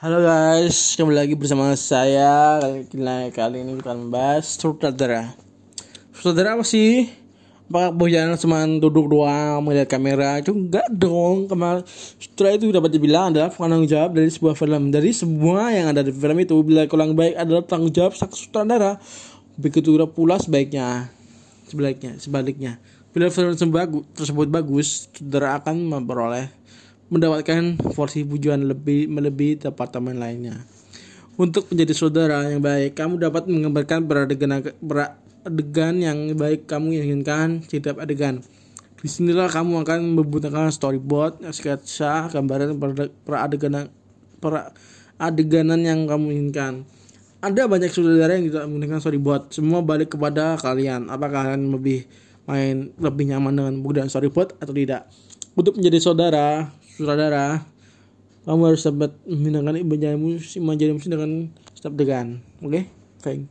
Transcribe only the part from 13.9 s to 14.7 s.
jawab dari sebuah